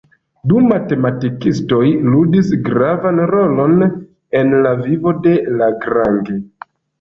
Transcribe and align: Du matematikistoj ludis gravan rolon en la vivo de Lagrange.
Du 0.51 0.59
matematikistoj 0.67 1.81
ludis 2.13 2.49
gravan 2.69 3.21
rolon 3.33 3.85
en 4.41 4.57
la 4.65 4.73
vivo 4.81 5.15
de 5.29 5.35
Lagrange. 5.61 6.41